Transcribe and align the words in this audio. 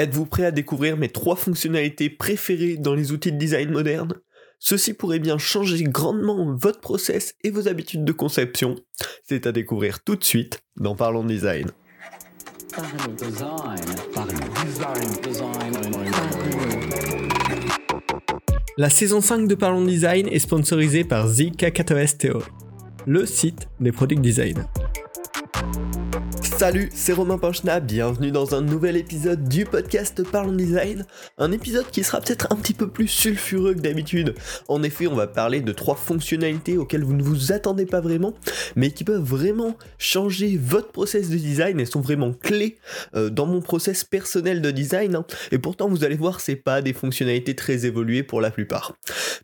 Êtes-vous 0.00 0.24
prêt 0.24 0.46
à 0.46 0.50
découvrir 0.50 0.96
mes 0.96 1.10
trois 1.10 1.36
fonctionnalités 1.36 2.08
préférées 2.08 2.78
dans 2.78 2.94
les 2.94 3.12
outils 3.12 3.32
de 3.32 3.36
design 3.36 3.70
modernes 3.70 4.14
Ceci 4.58 4.94
pourrait 4.94 5.18
bien 5.18 5.36
changer 5.36 5.84
grandement 5.84 6.56
votre 6.56 6.80
process 6.80 7.34
et 7.44 7.50
vos 7.50 7.68
habitudes 7.68 8.06
de 8.06 8.12
conception. 8.12 8.76
C'est 9.24 9.46
à 9.46 9.52
découvrir 9.52 10.02
tout 10.02 10.16
de 10.16 10.24
suite 10.24 10.62
dans 10.78 10.96
Parlons 10.96 11.22
Design. 11.22 11.66
La 18.78 18.88
saison 18.88 19.20
5 19.20 19.46
de 19.46 19.54
Parlons 19.54 19.84
Design 19.84 20.28
est 20.28 20.38
sponsorisée 20.38 21.04
par 21.04 21.28
Zika 21.28 21.68
STO, 22.06 22.42
le 23.06 23.26
site 23.26 23.68
des 23.80 23.92
produits 23.92 24.16
design. 24.16 24.66
Salut, 26.60 26.90
c'est 26.94 27.14
Romain 27.14 27.38
Panchna, 27.38 27.80
bienvenue 27.80 28.30
dans 28.32 28.54
un 28.54 28.60
nouvel 28.60 28.98
épisode 28.98 29.48
du 29.48 29.64
podcast 29.64 30.22
Parlons 30.30 30.52
Design, 30.52 31.06
un 31.38 31.52
épisode 31.52 31.86
qui 31.90 32.04
sera 32.04 32.20
peut-être 32.20 32.52
un 32.52 32.56
petit 32.56 32.74
peu 32.74 32.86
plus 32.86 33.08
sulfureux 33.08 33.72
que 33.72 33.80
d'habitude. 33.80 34.34
En 34.68 34.82
effet, 34.82 35.06
on 35.06 35.14
va 35.14 35.26
parler 35.26 35.62
de 35.62 35.72
trois 35.72 35.94
fonctionnalités 35.94 36.76
auxquelles 36.76 37.02
vous 37.02 37.14
ne 37.14 37.22
vous 37.22 37.52
attendez 37.52 37.86
pas 37.86 38.00
vraiment, 38.00 38.34
mais 38.76 38.90
qui 38.90 39.04
peuvent 39.04 39.22
vraiment 39.22 39.76
changer 39.98 40.58
votre 40.62 40.92
process 40.92 41.30
de 41.30 41.36
design 41.36 41.80
et 41.80 41.86
sont 41.86 42.02
vraiment 42.02 42.34
clés 42.34 42.76
euh, 43.14 43.30
dans 43.30 43.46
mon 43.46 43.62
process 43.62 44.04
personnel 44.04 44.60
de 44.60 44.70
design. 44.70 45.14
Hein. 45.14 45.24
Et 45.52 45.58
pourtant, 45.58 45.88
vous 45.88 46.04
allez 46.04 46.16
voir, 46.16 46.40
c'est 46.40 46.56
pas 46.56 46.82
des 46.82 46.92
fonctionnalités 46.92 47.56
très 47.56 47.86
évoluées 47.86 48.22
pour 48.22 48.42
la 48.42 48.50
plupart. 48.50 48.96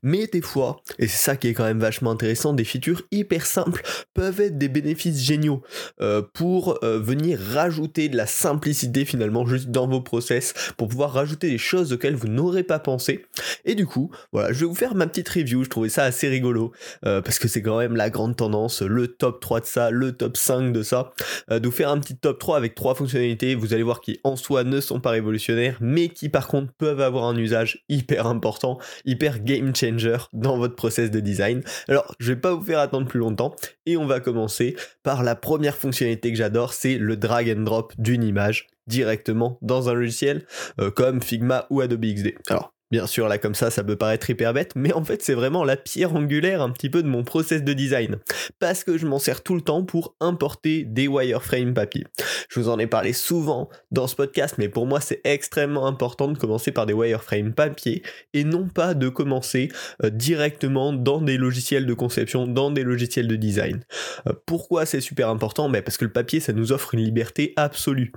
Mais 0.02 0.26
des 0.26 0.42
fois, 0.42 0.82
et 0.98 1.06
c'est 1.06 1.24
ça 1.24 1.36
qui 1.36 1.48
est 1.48 1.54
quand 1.54 1.64
même 1.64 1.80
vachement 1.80 2.10
intéressant, 2.10 2.52
des 2.52 2.64
features 2.64 3.02
hyper 3.10 3.46
simples 3.46 3.82
peuvent 4.12 4.40
être 4.40 4.58
des 4.58 4.68
bénéfices 4.68 5.22
géniaux 5.22 5.62
euh, 6.00 6.20
pour 6.34 6.55
euh, 6.82 6.98
venir 6.98 7.38
rajouter 7.38 8.08
de 8.08 8.16
la 8.16 8.26
simplicité 8.26 9.04
finalement 9.04 9.46
juste 9.46 9.68
dans 9.70 9.86
vos 9.86 10.00
process 10.00 10.54
pour 10.76 10.88
pouvoir 10.88 11.12
rajouter 11.12 11.50
des 11.50 11.58
choses 11.58 11.92
auxquelles 11.92 12.16
vous 12.16 12.28
n'aurez 12.28 12.62
pas 12.62 12.78
pensé. 12.78 13.24
Et 13.64 13.74
du 13.74 13.86
coup, 13.86 14.10
voilà, 14.32 14.52
je 14.52 14.60
vais 14.60 14.66
vous 14.66 14.74
faire 14.74 14.94
ma 14.94 15.06
petite 15.06 15.28
review, 15.28 15.64
je 15.64 15.70
trouvais 15.70 15.88
ça 15.88 16.04
assez 16.04 16.28
rigolo 16.28 16.72
euh, 17.04 17.20
parce 17.20 17.38
que 17.38 17.48
c'est 17.48 17.62
quand 17.62 17.78
même 17.78 17.96
la 17.96 18.10
grande 18.10 18.36
tendance, 18.36 18.82
le 18.82 19.08
top 19.08 19.40
3 19.40 19.60
de 19.60 19.66
ça, 19.66 19.90
le 19.90 20.12
top 20.12 20.36
5 20.36 20.72
de 20.72 20.82
ça, 20.82 21.12
euh, 21.50 21.58
de 21.58 21.66
vous 21.66 21.74
faire 21.74 21.90
un 21.90 21.98
petit 21.98 22.16
top 22.16 22.38
3 22.38 22.56
avec 22.56 22.74
trois 22.74 22.94
fonctionnalités, 22.94 23.54
vous 23.54 23.74
allez 23.74 23.82
voir 23.82 24.00
qui 24.00 24.20
en 24.24 24.36
soi 24.36 24.64
ne 24.64 24.80
sont 24.80 25.00
pas 25.00 25.10
révolutionnaires, 25.10 25.78
mais 25.80 26.08
qui 26.08 26.28
par 26.28 26.48
contre 26.48 26.72
peuvent 26.78 27.00
avoir 27.00 27.24
un 27.24 27.36
usage 27.36 27.84
hyper 27.88 28.26
important, 28.26 28.78
hyper 29.04 29.40
game 29.40 29.74
changer 29.74 30.16
dans 30.32 30.56
votre 30.56 30.76
process 30.76 31.10
de 31.10 31.20
design. 31.20 31.62
Alors, 31.88 32.14
je 32.18 32.32
vais 32.32 32.40
pas 32.40 32.54
vous 32.54 32.62
faire 32.62 32.78
attendre 32.78 33.06
plus 33.06 33.20
longtemps 33.20 33.54
et 33.86 33.96
on 33.96 34.06
va 34.06 34.20
commencer 34.20 34.76
par 35.02 35.22
la 35.22 35.34
première 35.34 35.76
fonctionnalité 35.76 36.30
que 36.30 36.38
j'adore, 36.46 36.74
c'est 36.74 36.96
le 36.96 37.16
drag 37.16 37.50
and 37.50 37.62
drop 37.62 37.92
d'une 37.98 38.22
image 38.22 38.68
directement 38.86 39.58
dans 39.62 39.88
un 39.88 39.94
logiciel 39.94 40.46
euh, 40.80 40.92
comme 40.92 41.20
Figma 41.20 41.66
ou 41.70 41.80
Adobe 41.80 42.04
XD. 42.04 42.36
Alors, 42.48 42.72
Bien 42.92 43.08
sûr, 43.08 43.26
là 43.26 43.36
comme 43.38 43.56
ça, 43.56 43.72
ça 43.72 43.82
peut 43.82 43.96
paraître 43.96 44.30
hyper 44.30 44.54
bête, 44.54 44.72
mais 44.76 44.92
en 44.92 45.02
fait 45.02 45.20
c'est 45.20 45.34
vraiment 45.34 45.64
la 45.64 45.76
pierre 45.76 46.14
angulaire 46.14 46.62
un 46.62 46.70
petit 46.70 46.88
peu 46.88 47.02
de 47.02 47.08
mon 47.08 47.24
process 47.24 47.64
de 47.64 47.72
design. 47.72 48.18
Parce 48.60 48.84
que 48.84 48.96
je 48.96 49.06
m'en 49.06 49.18
sers 49.18 49.42
tout 49.42 49.56
le 49.56 49.60
temps 49.60 49.82
pour 49.82 50.14
importer 50.20 50.84
des 50.84 51.08
wireframes 51.08 51.74
papier. 51.74 52.06
Je 52.48 52.60
vous 52.60 52.68
en 52.68 52.78
ai 52.78 52.86
parlé 52.86 53.12
souvent 53.12 53.68
dans 53.90 54.06
ce 54.06 54.14
podcast, 54.14 54.54
mais 54.58 54.68
pour 54.68 54.86
moi 54.86 55.00
c'est 55.00 55.20
extrêmement 55.24 55.86
important 55.88 56.28
de 56.28 56.38
commencer 56.38 56.70
par 56.70 56.86
des 56.86 56.92
wireframes 56.92 57.54
papier 57.54 58.04
et 58.34 58.44
non 58.44 58.68
pas 58.68 58.94
de 58.94 59.08
commencer 59.08 59.68
euh, 60.04 60.10
directement 60.10 60.92
dans 60.92 61.20
des 61.20 61.38
logiciels 61.38 61.86
de 61.86 61.94
conception, 61.94 62.46
dans 62.46 62.70
des 62.70 62.84
logiciels 62.84 63.26
de 63.26 63.36
design. 63.36 63.80
Euh, 64.28 64.32
pourquoi 64.46 64.86
c'est 64.86 65.00
super 65.00 65.28
important? 65.28 65.68
Ben 65.68 65.82
Parce 65.82 65.96
que 65.96 66.04
le 66.04 66.12
papier 66.12 66.38
ça 66.38 66.52
nous 66.52 66.70
offre 66.70 66.94
une 66.94 67.00
liberté 67.00 67.52
absolue. 67.56 68.12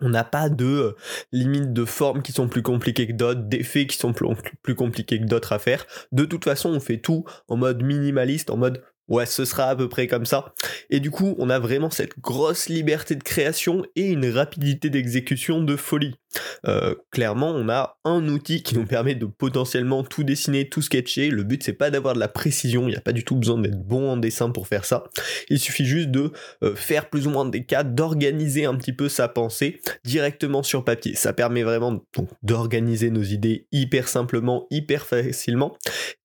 On 0.00 0.10
n'a 0.10 0.24
pas 0.24 0.48
de 0.48 0.64
euh, 0.64 0.96
limites 1.32 1.72
de 1.72 1.84
formes 1.84 2.22
qui 2.22 2.32
sont 2.32 2.48
plus 2.48 2.62
compliquées 2.62 3.06
que 3.06 3.12
d'autres, 3.12 3.42
d'effets 3.42 3.86
qui 3.86 3.96
sont 3.96 4.12
plus 4.12 4.74
compliqués 4.74 5.20
que 5.20 5.26
d'autres 5.26 5.52
à 5.52 5.58
faire. 5.58 5.86
De 6.12 6.24
toute 6.24 6.44
façon, 6.44 6.70
on 6.70 6.80
fait 6.80 6.98
tout 6.98 7.24
en 7.48 7.56
mode 7.56 7.82
minimaliste, 7.82 8.50
en 8.50 8.56
mode 8.56 8.82
ouais, 9.10 9.26
ce 9.26 9.44
sera 9.44 9.64
à 9.64 9.76
peu 9.76 9.88
près 9.88 10.06
comme 10.06 10.24
ça. 10.24 10.54
Et 10.88 11.00
du 11.00 11.10
coup, 11.10 11.34
on 11.38 11.50
a 11.50 11.58
vraiment 11.58 11.90
cette 11.90 12.18
grosse 12.18 12.68
liberté 12.68 13.14
de 13.16 13.22
création 13.22 13.84
et 13.96 14.08
une 14.08 14.30
rapidité 14.30 14.88
d'exécution 14.88 15.62
de 15.62 15.76
folie. 15.76 16.14
Euh, 16.66 16.94
clairement, 17.10 17.50
on 17.50 17.68
a 17.68 17.98
un 18.04 18.26
outil 18.28 18.62
qui 18.62 18.76
nous 18.76 18.86
permet 18.86 19.14
de 19.14 19.26
potentiellement 19.26 20.04
tout 20.04 20.24
dessiner, 20.24 20.68
tout 20.68 20.82
sketcher. 20.82 21.30
Le 21.30 21.42
but, 21.42 21.62
c'est 21.62 21.72
pas 21.72 21.90
d'avoir 21.90 22.14
de 22.14 22.20
la 22.20 22.28
précision, 22.28 22.88
il 22.88 22.92
n'y 22.92 22.96
a 22.96 23.00
pas 23.00 23.12
du 23.12 23.24
tout 23.24 23.36
besoin 23.36 23.58
d'être 23.58 23.82
bon 23.82 24.10
en 24.10 24.16
dessin 24.16 24.50
pour 24.50 24.66
faire 24.68 24.84
ça. 24.84 25.04
Il 25.48 25.58
suffit 25.58 25.84
juste 25.84 26.10
de 26.10 26.32
euh, 26.62 26.74
faire 26.74 27.08
plus 27.08 27.26
ou 27.26 27.30
moins 27.30 27.46
des 27.46 27.64
cas, 27.64 27.82
d'organiser 27.82 28.64
un 28.64 28.74
petit 28.76 28.92
peu 28.92 29.08
sa 29.08 29.28
pensée 29.28 29.80
directement 30.04 30.62
sur 30.62 30.84
papier. 30.84 31.14
Ça 31.14 31.32
permet 31.32 31.62
vraiment 31.62 32.02
d'organiser 32.42 33.10
nos 33.10 33.22
idées 33.22 33.66
hyper 33.72 34.08
simplement, 34.08 34.66
hyper 34.70 35.06
facilement, 35.06 35.76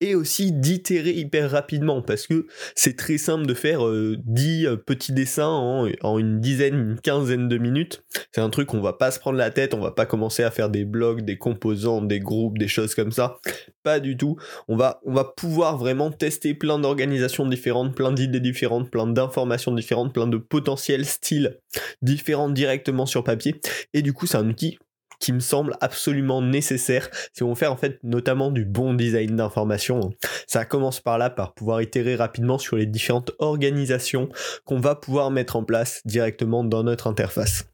et 0.01 0.16
aussi 0.16 0.51
d'itérer 0.51 1.11
hyper 1.11 1.49
rapidement, 1.49 2.01
parce 2.01 2.27
que 2.27 2.47
c'est 2.75 2.95
très 2.95 3.17
simple 3.17 3.45
de 3.45 3.53
faire 3.53 3.81
10 3.81 4.67
euh, 4.67 4.75
petits 4.77 5.13
dessins 5.13 5.47
en, 5.47 6.17
une 6.17 6.39
dizaine, 6.39 6.75
une 6.75 6.99
quinzaine 6.99 7.47
de 7.47 7.57
minutes. 7.57 8.03
C'est 8.31 8.41
un 8.41 8.49
truc 8.49 8.67
qu'on 8.67 8.81
va 8.81 8.93
pas 8.93 9.11
se 9.11 9.19
prendre 9.19 9.37
la 9.37 9.51
tête, 9.51 9.73
on 9.73 9.79
va 9.79 9.91
pas 9.95 10.06
commencer 10.06 10.44
à 10.44 10.51
faire 10.51 10.69
des 10.69 10.85
blocs, 10.85 11.22
des 11.22 11.38
composants, 11.38 12.01
des 12.01 12.19
groupes, 12.19 12.57
des 12.57 12.67
choses 12.67 12.95
comme 12.95 13.11
ça. 13.11 13.39
Pas 13.83 14.00
du 14.00 14.17
tout. 14.17 14.35
On 14.67 14.75
va, 14.75 15.01
on 15.06 15.13
va 15.13 15.23
pouvoir 15.23 15.78
vraiment 15.78 16.11
tester 16.11 16.53
plein 16.53 16.79
d'organisations 16.79 17.47
différentes, 17.47 17.95
plein 17.95 18.11
d'idées 18.11 18.39
différentes, 18.39 18.91
plein 18.91 19.07
d'informations 19.07 19.72
différentes, 19.72 20.13
plein 20.13 20.28
de 20.28 20.38
potentiels 20.38 21.05
styles 21.05 21.59
différents 22.01 22.50
directement 22.50 23.05
sur 23.05 23.23
papier. 23.23 23.59
Et 23.94 24.01
du 24.01 24.13
coup, 24.13 24.28
c'est 24.28 24.38
un 24.38 24.50
outil 24.50 24.78
qui 25.19 25.34
me 25.34 25.39
semble 25.39 25.78
absolument 25.81 26.41
nécessaire 26.41 27.09
si 27.34 27.44
on 27.44 27.50
veut 27.50 27.55
faire 27.55 27.72
en 27.72 27.78
fait 27.78 28.00
notamment 28.03 28.51
du 28.51 28.66
bon 28.66 28.94
design 28.94 29.35
d'information. 29.35 30.11
Ça 30.47 30.66
commence 30.66 31.00
par 31.00 31.17
là, 31.17 31.29
par 31.29 31.53
pouvoir 31.53 31.81
itérer 31.81 32.16
rapidement 32.16 32.57
sur 32.57 32.75
les 32.75 32.85
différentes 32.85 33.31
organisations 33.39 34.29
qu'on 34.66 34.79
va 34.79 34.95
pouvoir 34.95 35.31
mettre 35.31 35.55
en 35.55 35.63
place 35.63 36.01
directement 36.05 36.63
dans 36.63 36.84
notre 36.84 37.07
interface. 37.07 37.66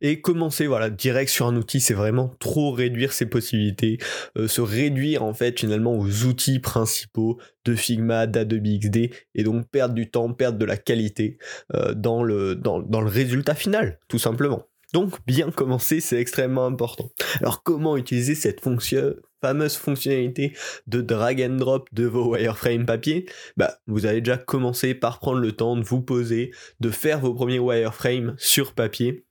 Et 0.00 0.20
commencer 0.20 0.66
voilà 0.66 0.90
direct 0.90 1.30
sur 1.30 1.46
un 1.46 1.56
outil, 1.56 1.80
c'est 1.80 1.94
vraiment 1.94 2.32
trop 2.38 2.70
réduire 2.72 3.12
ses 3.12 3.26
possibilités, 3.26 3.98
euh, 4.36 4.46
se 4.46 4.60
réduire 4.60 5.22
en 5.22 5.34
fait 5.34 5.58
finalement 5.58 5.96
aux 5.96 6.24
outils 6.24 6.60
principaux 6.60 7.38
de 7.64 7.74
Figma, 7.74 8.26
d'Adobe 8.26 8.66
XD, 8.66 9.10
et 9.34 9.42
donc 9.42 9.68
perdre 9.68 9.94
du 9.94 10.10
temps, 10.10 10.32
perdre 10.32 10.58
de 10.58 10.64
la 10.64 10.76
qualité 10.76 11.38
euh, 11.74 11.94
dans, 11.94 12.22
le, 12.22 12.54
dans, 12.54 12.78
le 12.78 13.08
résultat 13.08 13.54
final, 13.54 13.98
tout 14.08 14.18
simplement. 14.18 14.62
Donc 14.94 15.16
bien 15.26 15.50
commencer, 15.50 16.00
c'est 16.00 16.18
extrêmement 16.18 16.64
important. 16.64 17.10
Alors 17.40 17.62
comment 17.62 17.96
utiliser 17.96 18.34
cette 18.34 18.62
fonction, 18.62 19.14
fameuse 19.42 19.76
fonctionnalité 19.76 20.54
de 20.86 21.02
drag 21.02 21.42
and 21.42 21.56
drop 21.56 21.88
de 21.92 22.06
vos 22.06 22.34
wireframes 22.34 22.86
papier? 22.86 23.26
Bah 23.58 23.74
vous 23.86 24.06
allez 24.06 24.22
déjà 24.22 24.38
commencer 24.38 24.94
par 24.94 25.18
prendre 25.18 25.40
le 25.40 25.52
temps 25.52 25.76
de 25.76 25.84
vous 25.84 26.00
poser, 26.00 26.52
de 26.80 26.90
faire 26.90 27.20
vos 27.20 27.34
premiers 27.34 27.58
wireframes 27.58 28.34
sur 28.38 28.72
papier 28.72 29.26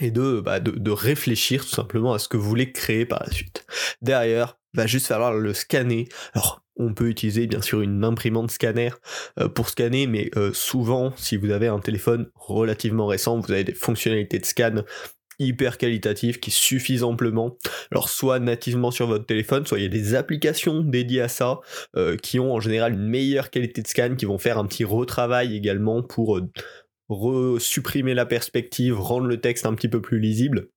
et 0.00 0.10
de, 0.10 0.40
bah, 0.40 0.60
de, 0.60 0.90
réfléchir 0.90 1.64
tout 1.64 1.74
simplement 1.74 2.12
à 2.12 2.18
ce 2.18 2.28
que 2.28 2.36
vous 2.36 2.48
voulez 2.48 2.72
créer 2.72 3.06
par 3.06 3.22
la 3.24 3.32
suite. 3.32 3.66
Derrière, 4.02 4.58
va 4.74 4.86
juste 4.86 5.06
falloir 5.06 5.32
le 5.32 5.54
scanner. 5.54 6.08
Alors, 6.34 6.62
on 6.76 6.92
peut 6.92 7.08
utiliser 7.08 7.46
bien 7.46 7.62
sûr 7.62 7.80
une 7.80 8.04
imprimante 8.04 8.50
scanner 8.50 8.90
euh, 9.40 9.48
pour 9.48 9.70
scanner, 9.70 10.06
mais 10.06 10.30
euh, 10.36 10.52
souvent, 10.52 11.12
si 11.16 11.36
vous 11.36 11.50
avez 11.50 11.68
un 11.68 11.78
téléphone 11.78 12.28
relativement 12.34 13.06
récent, 13.06 13.40
vous 13.40 13.50
avez 13.50 13.64
des 13.64 13.74
fonctionnalités 13.74 14.38
de 14.38 14.44
scan 14.44 14.82
hyper 15.38 15.76
qualitatives 15.76 16.40
qui 16.40 16.50
suffisent 16.50 17.04
amplement. 17.04 17.58
Alors 17.90 18.08
soit 18.08 18.38
nativement 18.38 18.90
sur 18.90 19.06
votre 19.06 19.26
téléphone, 19.26 19.66
soit 19.66 19.78
il 19.78 19.82
y 19.82 19.86
a 19.86 19.90
des 19.90 20.14
applications 20.14 20.80
dédiées 20.80 21.22
à 21.22 21.28
ça 21.28 21.60
euh, 21.96 22.16
qui 22.16 22.38
ont 22.40 22.54
en 22.54 22.60
général 22.60 22.94
une 22.94 23.06
meilleure 23.06 23.50
qualité 23.50 23.82
de 23.82 23.86
scan, 23.86 24.14
qui 24.16 24.24
vont 24.24 24.38
faire 24.38 24.58
un 24.58 24.66
petit 24.66 24.84
retravail 24.84 25.54
également 25.54 26.02
pour 26.02 26.40
supprimer 27.58 28.14
la 28.14 28.26
perspective, 28.26 28.98
rendre 28.98 29.26
le 29.26 29.40
texte 29.40 29.66
un 29.66 29.74
petit 29.74 29.88
peu 29.88 30.00
plus 30.00 30.18
lisible. 30.18 30.68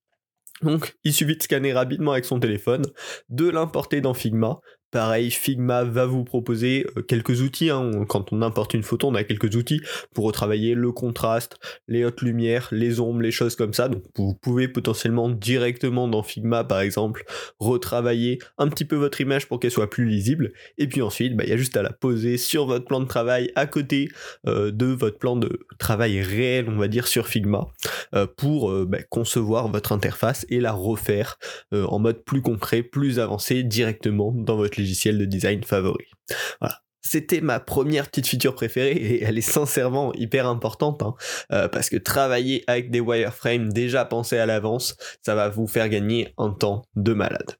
Donc, 0.62 0.96
il 1.04 1.14
suffit 1.14 1.38
de 1.38 1.44
scanner 1.44 1.74
rapidement 1.74 2.12
avec 2.12 2.26
son 2.26 2.40
téléphone, 2.40 2.86
de 3.30 3.50
l'importer 3.50 4.02
dans 4.02 4.14
Figma, 4.14 4.60
Pareil, 4.92 5.30
Figma 5.30 5.84
va 5.84 6.08
vous 6.08 6.24
proposer 6.24 6.88
euh, 6.98 7.04
quelques 7.04 7.42
outils. 7.42 7.70
Hein. 7.70 7.92
Quand 8.08 8.34
on 8.34 8.42
importe 8.42 8.74
une 8.74 8.82
photo, 8.82 9.08
on 9.08 9.16
a 9.16 9.24
quelques 9.24 9.56
outils 9.56 9.82
pour 10.14 10.26
retravailler 10.26 10.74
le 10.74 10.92
contraste, 10.92 11.58
les 11.88 12.04
hautes 12.06 12.22
lumières, 12.22 12.70
les 12.72 13.00
ombres, 13.00 13.22
les 13.22 13.32
choses 13.32 13.56
comme 13.56 13.74
ça. 13.74 13.88
Donc 13.88 14.04
vous 14.16 14.34
pouvez 14.34 14.68
potentiellement 14.68 15.30
directement 15.30 16.08
dans 16.08 16.24
Figma, 16.24 16.64
par 16.64 16.80
exemple, 16.80 17.24
retravailler 17.60 18.40
un 18.58 18.68
petit 18.68 18.86
peu 18.86 18.96
votre 18.96 19.22
image 19.22 19.48
pour 19.48 19.60
qu'elle 19.60 19.70
soit 19.70 19.92
plus 19.92 20.06
lisible. 20.06 20.54
Et 20.80 20.88
puis 20.88 21.04
ensuite, 21.04 21.38
bah, 21.38 21.44
il 21.44 21.52
y 21.52 21.54
a 21.54 21.58
juste 21.58 21.78
à 21.78 21.84
la 21.84 21.92
poser 21.92 22.38
sur 22.38 22.66
votre 22.66 22.86
plan 22.86 23.00
de 23.00 23.08
travail 23.08 23.52
à 23.56 23.68
côté 23.68 24.10
euh, 24.48 24.72
de 24.72 24.88
votre 24.88 25.20
plan 25.20 25.36
de 25.36 25.68
travail 25.78 26.20
réel, 26.22 26.68
on 26.68 26.78
va 26.78 26.88
dire, 26.88 27.06
sur 27.06 27.28
Figma, 27.28 27.68
euh, 28.16 28.26
pour 28.26 28.72
bah, 28.86 29.04
concevoir 29.04 29.68
votre 29.68 29.92
interface 29.92 30.48
et 30.50 30.60
la 30.60 30.72
refaire 30.72 31.38
en 31.72 32.00
mode 32.00 32.24
plus 32.24 32.42
concret, 32.42 32.82
plus 32.82 33.20
avancé 33.20 33.64
directement 33.64 34.32
dans 34.32 34.56
votre 34.56 34.79
logiciel 34.80 35.18
de 35.18 35.26
design 35.26 35.64
favori. 35.64 36.06
Voilà. 36.60 36.82
c'était 37.02 37.42
ma 37.42 37.60
première 37.60 38.08
petite 38.08 38.28
feature 38.28 38.54
préférée 38.54 38.92
et 38.92 39.24
elle 39.24 39.38
est 39.38 39.42
sincèrement 39.42 40.14
hyper 40.14 40.48
importante 40.48 41.02
hein, 41.02 41.16
euh, 41.52 41.68
parce 41.68 41.90
que 41.90 41.98
travailler 41.98 42.64
avec 42.68 42.92
des 42.92 43.00
wireframes 43.00 43.72
déjà 43.72 44.06
pensés 44.06 44.38
à 44.38 44.46
l'avance, 44.46 44.96
ça 45.22 45.36
va 45.36 45.50
vous 45.50 45.68
faire 45.68 45.90
gagner 45.90 46.34
un 46.38 46.52
temps 46.52 46.84
de 46.96 47.14
malade. 47.14 47.56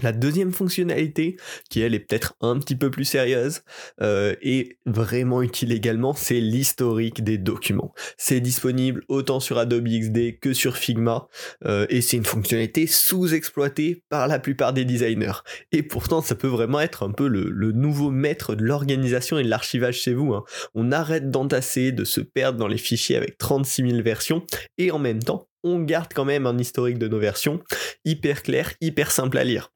La 0.00 0.12
deuxième 0.12 0.52
fonctionnalité, 0.52 1.36
qui 1.70 1.80
elle 1.80 1.94
est 1.94 2.00
peut-être 2.00 2.34
un 2.40 2.58
petit 2.58 2.76
peu 2.76 2.90
plus 2.90 3.04
sérieuse 3.04 3.62
euh, 4.00 4.34
et 4.42 4.78
vraiment 4.86 5.42
utile 5.42 5.72
également, 5.72 6.14
c'est 6.14 6.40
l'historique 6.40 7.24
des 7.24 7.36
documents. 7.36 7.92
C'est 8.16 8.40
disponible 8.40 9.02
autant 9.08 9.40
sur 9.40 9.58
Adobe 9.58 9.88
XD 9.88 10.38
que 10.40 10.52
sur 10.52 10.76
Figma 10.76 11.28
euh, 11.64 11.86
et 11.88 12.00
c'est 12.00 12.16
une 12.16 12.24
fonctionnalité 12.24 12.86
sous-exploitée 12.86 14.04
par 14.08 14.28
la 14.28 14.38
plupart 14.38 14.72
des 14.72 14.84
designers. 14.84 15.42
Et 15.72 15.82
pourtant, 15.82 16.22
ça 16.22 16.36
peut 16.36 16.46
vraiment 16.46 16.80
être 16.80 17.02
un 17.02 17.10
peu 17.10 17.26
le, 17.26 17.72
nouveau 17.72 18.10
maître 18.10 18.54
de 18.54 18.64
l'organisation 18.64 19.38
et 19.38 19.42
de 19.42 19.48
l'archivage 19.48 19.96
chez 20.00 20.14
vous. 20.14 20.32
Hein. 20.32 20.44
On 20.74 20.90
arrête 20.92 21.30
d'entasser, 21.30 21.92
de 21.92 22.04
se 22.04 22.20
perdre 22.20 22.58
dans 22.58 22.68
les 22.68 22.78
fichiers 22.78 23.16
avec 23.16 23.36
36 23.36 23.90
000 23.90 24.02
versions 24.02 24.44
et 24.78 24.90
en 24.90 24.98
même 24.98 25.22
temps, 25.22 25.48
on 25.64 25.80
garde 25.80 26.12
quand 26.14 26.24
même 26.24 26.46
un 26.46 26.56
historique 26.56 26.98
de 26.98 27.08
nos 27.08 27.18
versions 27.18 27.60
hyper 28.04 28.42
clair, 28.42 28.72
hyper 28.80 29.10
simple 29.10 29.38
à 29.38 29.44
lire. 29.44 29.70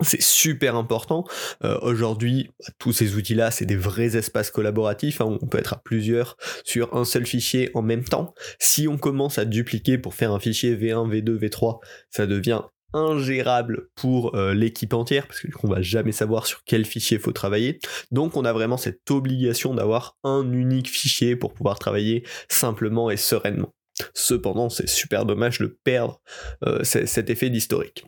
C'est 0.00 0.22
super 0.22 0.76
important. 0.76 1.24
Euh, 1.64 1.76
aujourd'hui, 1.82 2.50
tous 2.78 2.92
ces 2.92 3.16
outils-là, 3.16 3.50
c'est 3.50 3.66
des 3.66 3.76
vrais 3.76 4.16
espaces 4.16 4.50
collaboratifs. 4.52 5.20
Hein. 5.20 5.38
On 5.42 5.46
peut 5.46 5.58
être 5.58 5.72
à 5.72 5.80
plusieurs 5.82 6.36
sur 6.64 6.94
un 6.94 7.04
seul 7.04 7.26
fichier 7.26 7.70
en 7.74 7.82
même 7.82 8.04
temps. 8.04 8.32
Si 8.60 8.86
on 8.86 8.96
commence 8.96 9.38
à 9.38 9.44
dupliquer 9.44 9.98
pour 9.98 10.14
faire 10.14 10.32
un 10.32 10.38
fichier 10.38 10.76
V1, 10.76 11.10
V2, 11.10 11.38
V3, 11.38 11.80
ça 12.10 12.26
devient 12.26 12.62
ingérable 12.94 13.88
pour 13.96 14.34
euh, 14.34 14.54
l'équipe 14.54 14.94
entière 14.94 15.26
parce 15.26 15.40
que 15.40 15.48
on 15.62 15.68
va 15.68 15.82
jamais 15.82 16.12
savoir 16.12 16.46
sur 16.46 16.62
quel 16.64 16.84
fichier 16.84 17.18
faut 17.18 17.32
travailler. 17.32 17.80
Donc 18.12 18.36
on 18.36 18.44
a 18.44 18.52
vraiment 18.52 18.76
cette 18.76 19.10
obligation 19.10 19.74
d'avoir 19.74 20.16
un 20.24 20.50
unique 20.52 20.88
fichier 20.88 21.36
pour 21.36 21.52
pouvoir 21.52 21.78
travailler 21.78 22.24
simplement 22.48 23.10
et 23.10 23.16
sereinement. 23.16 23.74
Cependant, 24.14 24.68
c'est 24.68 24.88
super 24.88 25.24
dommage 25.24 25.58
de 25.58 25.66
perdre 25.82 26.20
euh, 26.64 26.84
cet 26.84 27.30
effet 27.30 27.50
d'historique. 27.50 28.04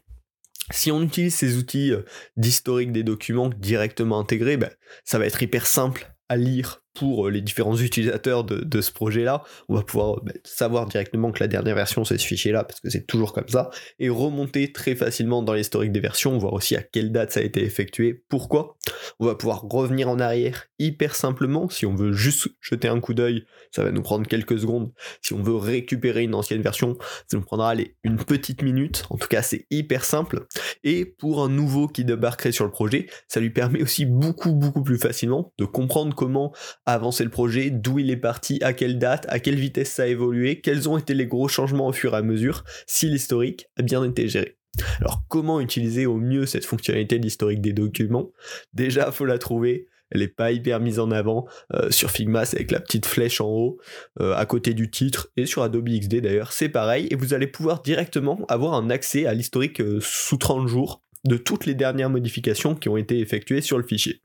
Si 0.71 0.93
on 0.93 1.03
utilise 1.03 1.35
ces 1.35 1.57
outils 1.57 1.93
euh, 1.93 2.03
d'historique 2.37 2.93
des 2.93 3.03
documents 3.03 3.49
directement 3.49 4.21
intégrés, 4.21 4.57
ben, 4.57 4.71
ça 5.05 5.19
va 5.19 5.27
être 5.27 5.43
hyper 5.43 5.67
simple 5.67 6.13
à 6.29 6.37
lire 6.37 6.80
pour 6.95 7.27
euh, 7.27 7.31
les 7.31 7.41
différents 7.41 7.77
utilisateurs 7.81 8.45
de, 8.45 8.81
ce 8.81 8.93
projet-là. 8.93 9.43
On 9.69 9.75
va 9.75 9.83
pouvoir 9.83 10.19
euh, 10.19 10.21
bah, 10.25 10.33
savoir 10.45 10.87
directement 10.87 11.33
que 11.33 11.41
la 11.41 11.49
dernière 11.49 11.75
version 11.75 12.05
c'est 12.05 12.19
ce 12.19 12.27
fichier-là, 12.27 12.65
parce 12.65 12.81
que 12.81 12.91
c'est 12.91 13.07
toujours 13.07 13.33
comme 13.33 13.49
ça, 13.49 13.71
et 13.99 14.09
remonter 14.09 14.73
très 14.73 14.95
facilement 14.95 15.43
dans 15.43 15.55
l'historique 15.55 15.93
des 15.93 16.01
versions, 16.01 16.37
voir 16.39 16.53
aussi 16.53 16.77
à 16.77 16.83
quelle 16.83 17.13
date 17.13 17.33
ça 17.33 17.41
a 17.41 17.43
été 17.43 17.63
effectué, 17.63 18.25
pourquoi. 18.29 18.77
On 19.19 19.27
va 19.27 19.35
pouvoir 19.35 19.63
revenir 19.63 20.09
en 20.09 20.19
arrière 20.19 20.67
hyper 20.79 21.15
simplement, 21.15 21.69
si 21.69 21.87
on 21.87 21.95
veut 21.95 22.13
juste 22.13 22.49
jeter 22.61 22.89
un 22.89 23.01
coup 23.01 23.15
d'œil, 23.15 23.45
ça 23.71 23.85
va 23.85 23.91
nous 23.91 24.03
prendre 24.03 24.27
quelques 24.27 24.59
secondes. 24.59 24.93
Si 25.23 25.35
on 25.35 25.43
veut 25.43 25.57
récupérer 25.57 26.23
une 26.23 26.35
ancienne 26.35 26.63
version, 26.63 26.97
ça 27.29 27.37
nous 27.37 27.43
prendra 27.43 27.75
une 28.03 28.17
petite 28.17 28.63
minute, 28.63 29.05
en 29.11 29.17
tout 29.17 29.29
cas 29.29 29.43
c'est 29.43 29.67
hyper 29.71 30.05
simple. 30.05 30.47
Et 30.83 31.05
pour 31.05 31.45
un 31.45 31.49
nouveau 31.49 31.87
qui 31.87 32.05
débarquerait 32.05 32.53
sur 32.53 32.65
le 32.65 32.71
projet, 32.71 33.09
ça 33.29 33.41
lui 33.41 33.51
permet 33.51 33.83
aussi 33.83 34.07
beaucoup 34.07 34.55
beaucoup 34.55 34.83
plus 34.83 34.99
facilement 34.99 35.53
de 35.59 35.65
comprendre 35.65 36.15
comment 36.15 36.53
avancer 36.93 37.25
le 37.25 37.31
projet, 37.31 37.71
d'où 37.71 37.99
il 37.99 38.11
est 38.11 38.17
parti, 38.17 38.59
à 38.63 38.73
quelle 38.73 38.99
date, 38.99 39.27
à 39.29 39.39
quelle 39.39 39.57
vitesse 39.57 39.91
ça 39.91 40.05
a 40.05 40.07
évolué, 40.07 40.61
quels 40.61 40.89
ont 40.89 40.99
été 40.99 41.15
les 41.15 41.27
gros 41.27 41.49
changements 41.49 41.89
au 41.89 41.93
fur 41.93 42.15
et 42.15 42.19
à 42.19 42.23
mesure, 42.23 42.65
si 42.87 43.09
l'historique 43.09 43.67
a 43.77 43.83
bien 43.83 44.05
été 44.05 44.29
géré. 44.29 44.57
Alors 45.01 45.23
comment 45.29 45.61
utiliser 45.61 46.07
au 46.07 46.17
mieux 46.17 46.47
cette 46.47 46.65
fonctionnalité 46.65 47.19
d'historique 47.19 47.61
des 47.61 47.73
documents? 47.73 48.31
Déjà, 48.73 49.11
faut 49.11 49.25
la 49.25 49.39
trouver. 49.39 49.89
Elle 50.11 50.21
n'est 50.21 50.29
pas 50.29 50.51
hyper 50.51 50.81
mise 50.81 50.99
en 50.99 51.11
avant. 51.11 51.47
Euh, 51.75 51.91
sur 51.91 52.11
Figma, 52.11 52.45
c'est 52.45 52.57
avec 52.57 52.71
la 52.71 52.81
petite 52.81 53.07
flèche 53.07 53.41
en 53.41 53.49
haut, 53.49 53.79
euh, 54.21 54.35
à 54.35 54.45
côté 54.45 54.75
du 54.75 54.91
titre, 54.91 55.29
et 55.37 55.47
sur 55.47 55.63
Adobe 55.63 55.89
XD 55.89 56.21
d'ailleurs, 56.21 56.53
c'est 56.53 56.69
pareil. 56.69 57.07
Et 57.11 57.17
vous 57.17 57.33
allez 57.33 57.47
pouvoir 57.47 57.83
directement 57.83 58.41
avoir 58.49 58.75
un 58.75 58.91
accès 58.91 59.27
à 59.27 59.35
l'historique 59.35 59.81
euh, 59.81 59.99
sous 60.01 60.37
30 60.37 60.67
jours 60.67 61.03
de 61.25 61.37
toutes 61.37 61.67
les 61.67 61.75
dernières 61.75 62.11
modifications 62.11 62.75
qui 62.75 62.89
ont 62.89 62.97
été 62.97 63.21
effectuées 63.21 63.61
sur 63.61 63.79
le 63.79 63.85
fichier. 63.85 64.23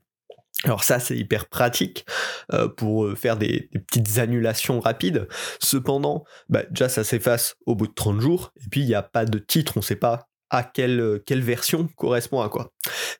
Alors 0.64 0.84
ça 0.84 1.00
c'est 1.00 1.16
hyper 1.16 1.46
pratique 1.48 2.06
euh, 2.52 2.68
pour 2.68 3.04
euh, 3.04 3.14
faire 3.14 3.36
des, 3.36 3.68
petites 3.72 4.18
annulations 4.18 4.80
rapides. 4.80 5.28
Cependant, 5.60 6.24
bah, 6.48 6.62
déjà 6.70 6.88
ça 6.88 7.04
s'efface 7.04 7.56
au 7.66 7.74
bout 7.74 7.86
de 7.86 7.94
30 7.94 8.20
jours, 8.20 8.52
et 8.64 8.68
puis 8.70 8.80
il 8.80 8.86
n'y 8.86 8.94
a 8.94 9.02
pas 9.02 9.26
de 9.26 9.38
titre, 9.38 9.74
on 9.76 9.80
ne 9.80 9.84
sait 9.84 9.96
pas 9.96 10.28
à 10.50 10.62
quelle, 10.62 11.00
euh, 11.00 11.22
quelle 11.26 11.42
version 11.42 11.88
correspond 11.96 12.40
à 12.40 12.48
quoi. 12.48 12.72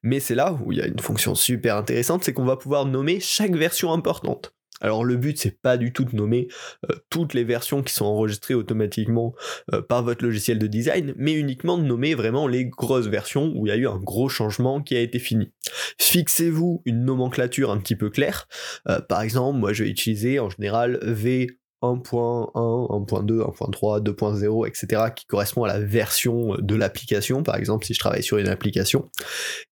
Mais 0.02 0.20
c'est 0.20 0.34
là 0.34 0.52
où 0.52 0.72
il 0.72 0.78
y 0.78 0.80
a 0.82 0.86
une 0.86 0.98
fonction 0.98 1.34
super 1.34 1.76
intéressante, 1.76 2.24
c'est 2.24 2.32
qu'on 2.32 2.44
va 2.44 2.56
pouvoir 2.56 2.86
nommer 2.86 3.20
chaque 3.20 3.54
version 3.54 3.92
importante. 3.92 4.55
Alors 4.80 5.04
le 5.04 5.16
but 5.16 5.38
c'est 5.38 5.60
pas 5.60 5.76
du 5.76 5.92
tout 5.92 6.04
de 6.04 6.14
nommer 6.14 6.48
euh, 6.90 6.94
toutes 7.10 7.34
les 7.34 7.44
versions 7.44 7.82
qui 7.82 7.92
sont 7.92 8.04
enregistrées 8.04 8.54
automatiquement 8.54 9.34
euh, 9.72 9.82
par 9.82 10.02
votre 10.02 10.24
logiciel 10.24 10.58
de 10.58 10.66
design, 10.66 11.14
mais 11.16 11.32
uniquement 11.32 11.78
de 11.78 11.84
nommer 11.84 12.14
vraiment 12.14 12.46
les 12.46 12.66
grosses 12.66 13.08
versions 13.08 13.52
où 13.54 13.66
il 13.66 13.70
y 13.70 13.72
a 13.72 13.76
eu 13.76 13.86
un 13.86 13.98
gros 13.98 14.28
changement 14.28 14.82
qui 14.82 14.96
a 14.96 15.00
été 15.00 15.18
fini. 15.18 15.52
Fixez-vous 15.98 16.82
une 16.84 17.04
nomenclature 17.04 17.70
un 17.70 17.78
petit 17.78 17.96
peu 17.96 18.10
claire. 18.10 18.48
Euh, 18.88 19.00
par 19.00 19.22
exemple, 19.22 19.58
moi 19.58 19.72
je 19.72 19.84
vais 19.84 19.90
utiliser 19.90 20.38
en 20.38 20.50
général 20.50 20.98
V 21.02 21.58
1.1, 21.82 22.52
1.2, 22.54 23.42
1.3, 23.58 24.02
2.0, 24.02 24.66
etc., 24.66 25.02
qui 25.14 25.26
correspond 25.26 25.64
à 25.64 25.68
la 25.68 25.78
version 25.78 26.56
de 26.58 26.74
l'application, 26.74 27.42
par 27.42 27.56
exemple 27.56 27.84
si 27.84 27.94
je 27.94 27.98
travaille 27.98 28.22
sur 28.22 28.38
une 28.38 28.48
application. 28.48 29.10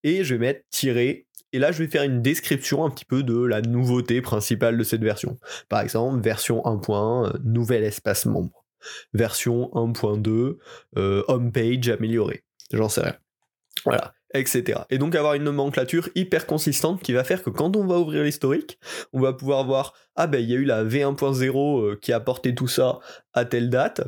Et 0.03 0.23
je 0.23 0.35
vais 0.35 0.41
mettre 0.41 0.61
tirer 0.71 1.27
et 1.55 1.61
là, 1.61 1.71
je 1.71 1.79
vais 1.85 1.89
faire 1.89 2.03
une 2.03 2.21
description 2.21 2.85
un 2.85 2.91
petit 2.91 3.05
peu 3.05 3.23
de 3.23 3.41
la 3.41 3.63
nouveauté 3.63 4.21
principale 4.21 4.77
de 4.77 4.83
cette 4.83 5.03
version. 5.03 5.39
Par 5.69 5.81
exemple, 5.81 6.21
version 6.21 6.61
1.1, 6.65 7.29
euh, 7.29 7.39
nouvel 7.45 7.85
espace 7.85 8.27
membre. 8.27 8.65
Version 9.13 9.71
1.2, 9.73 10.59
euh, 10.99 11.23
homepage 11.29 11.89
améliorée. 11.89 12.43
J'en 12.73 12.89
sais 12.89 13.03
rien. 13.03 13.17
Voilà 13.85 14.15
Et 14.91 14.99
donc 14.99 15.15
avoir 15.15 15.35
une 15.35 15.45
nomenclature 15.45 16.09
hyper 16.15 16.47
consistante 16.47 17.03
qui 17.03 17.13
va 17.13 17.25
faire 17.25 17.43
que 17.43 17.51
quand 17.51 17.77
on 17.77 17.87
va 17.87 17.99
ouvrir 17.99 18.25
l'historique, 18.25 18.79
on 19.13 19.21
va 19.21 19.33
pouvoir 19.33 19.65
voir 19.65 19.95
ah 20.17 20.27
ben 20.27 20.39
il 20.39 20.51
y 20.51 20.55
a 20.55 20.57
eu 20.57 20.65
la 20.65 20.85
V1.0 20.85 21.81
euh, 21.81 21.99
qui 22.01 22.13
a 22.13 22.17
apporté 22.17 22.55
tout 22.55 22.69
ça 22.69 22.99
à 23.33 23.45
telle 23.45 23.71
date, 23.71 24.03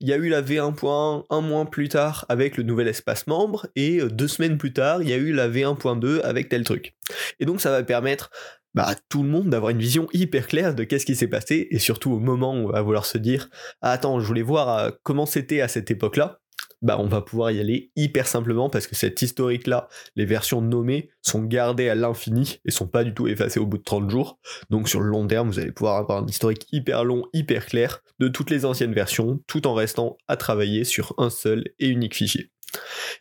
il 0.00 0.08
y 0.08 0.12
a 0.12 0.16
eu 0.16 0.28
la 0.28 0.42
V1.1 0.42 1.24
un 1.30 1.40
mois 1.40 1.64
plus 1.66 1.88
tard 1.88 2.26
avec 2.28 2.56
le 2.56 2.62
nouvel 2.62 2.88
espace 2.88 3.26
membre 3.26 3.66
et 3.76 4.00
euh, 4.00 4.08
deux 4.08 4.28
semaines 4.28 4.58
plus 4.58 4.72
tard 4.72 5.02
il 5.02 5.08
y 5.08 5.12
a 5.12 5.16
eu 5.16 5.32
la 5.32 5.48
V1.2 5.48 6.20
avec 6.22 6.48
tel 6.48 6.64
truc. 6.64 6.94
Et 7.40 7.44
donc 7.44 7.60
ça 7.60 7.70
va 7.70 7.82
permettre 7.82 8.30
bah, 8.74 8.84
à 8.86 8.94
tout 8.94 9.22
le 9.22 9.28
monde 9.28 9.50
d'avoir 9.50 9.70
une 9.70 9.78
vision 9.78 10.08
hyper 10.12 10.46
claire 10.46 10.74
de 10.74 10.84
qu'est-ce 10.84 11.06
qui 11.06 11.14
s'est 11.14 11.28
passé 11.28 11.68
et 11.70 11.78
surtout 11.78 12.12
au 12.12 12.18
moment 12.18 12.54
où 12.54 12.68
on 12.68 12.72
va 12.72 12.82
vouloir 12.82 13.04
se 13.04 13.18
dire 13.18 13.50
ah, 13.82 13.92
attends 13.92 14.18
je 14.20 14.26
voulais 14.26 14.42
voir 14.42 14.78
euh, 14.78 14.90
comment 15.02 15.26
c'était 15.26 15.60
à 15.60 15.68
cette 15.68 15.90
époque-là 15.90 16.41
bah 16.82 16.96
on 16.98 17.06
va 17.06 17.22
pouvoir 17.22 17.50
y 17.52 17.60
aller 17.60 17.90
hyper 17.96 18.26
simplement 18.26 18.68
parce 18.68 18.86
que 18.86 18.94
cette 18.94 19.22
historique 19.22 19.66
là, 19.66 19.88
les 20.16 20.24
versions 20.24 20.60
nommées 20.60 21.10
sont 21.22 21.42
gardées 21.42 21.88
à 21.88 21.94
l'infini 21.94 22.60
et 22.64 22.70
sont 22.70 22.88
pas 22.88 23.04
du 23.04 23.14
tout 23.14 23.28
effacées 23.28 23.60
au 23.60 23.66
bout 23.66 23.78
de 23.78 23.84
30 23.84 24.10
jours. 24.10 24.38
Donc 24.68 24.88
sur 24.88 25.00
le 25.00 25.08
long 25.08 25.26
terme, 25.26 25.48
vous 25.48 25.58
allez 25.58 25.72
pouvoir 25.72 25.96
avoir 25.96 26.22
un 26.22 26.26
historique 26.26 26.66
hyper 26.72 27.04
long, 27.04 27.24
hyper 27.32 27.66
clair 27.66 28.02
de 28.18 28.28
toutes 28.28 28.50
les 28.50 28.64
anciennes 28.64 28.94
versions 28.94 29.40
tout 29.46 29.66
en 29.66 29.74
restant 29.74 30.18
à 30.28 30.36
travailler 30.36 30.84
sur 30.84 31.14
un 31.18 31.30
seul 31.30 31.64
et 31.78 31.88
unique 31.88 32.16
fichier. 32.16 32.50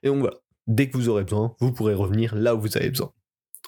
Et 0.03 0.08
donc 0.08 0.20
voilà, 0.20 0.38
dès 0.68 0.89
que 0.89 0.98
vous 0.98 1.10
aurez 1.10 1.24
besoin, 1.24 1.56
vous 1.60 1.72
pourrez 1.72 1.94
revenir 1.94 2.36
là 2.36 2.56
où 2.56 2.62
vous 2.62 2.77
avez 2.77 2.89
besoin. 2.89 3.13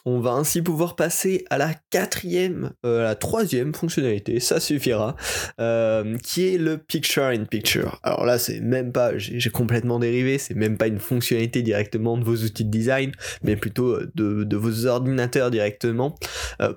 On 0.06 0.20
va 0.20 0.32
ainsi 0.32 0.62
pouvoir 0.62 0.98
passer 0.98 1.46
à 1.50 1.58
la 1.58 1.74
quatrième, 1.90 2.72
euh, 2.86 3.04
la 3.04 3.16
troisième 3.16 3.74
fonctionnalité, 3.74 4.42
ça 4.42 4.60
suffira, 4.60 5.16
euh, 5.62 6.18
qui 6.18 6.54
est 6.54 6.58
le 6.58 6.78
Picture 6.78 7.24
in 7.24 7.46
Picture. 7.46 8.02
Alors 8.04 8.26
là, 8.26 8.38
c'est 8.38 8.60
même 8.60 8.92
pas, 8.92 9.18
j'ai 9.18 9.50
complètement 9.50 10.00
dérivé, 10.00 10.38
c'est 10.38 10.56
même 10.56 10.78
pas 10.78 10.88
une 10.88 11.00
fonctionnalité 11.00 11.62
directement 11.62 12.18
de 12.18 12.26
vos 12.26 12.36
outils 12.36 12.66
de 12.66 12.70
design, 12.70 13.14
mais 13.44 13.56
plutôt 13.56 13.94
euh, 13.94 14.12
de, 14.16 14.58
vos 14.58 14.88
ordinateurs 14.88 15.52
directement. 15.52 16.16